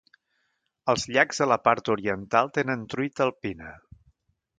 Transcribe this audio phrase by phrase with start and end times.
[0.93, 3.69] Els llacs a la part oriental tenen truita alpina.